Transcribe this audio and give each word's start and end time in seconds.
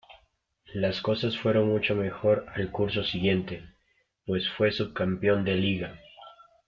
Las 0.73 0.99
cosas 0.99 1.37
fueron 1.37 1.67
mucho 1.69 1.93
mejor 1.93 2.47
al 2.55 2.71
curso 2.71 3.03
siguiente, 3.03 3.63
pues 4.25 4.49
fue 4.49 4.71
subcampeón 4.71 5.45
de 5.45 5.53
liga. 5.53 5.99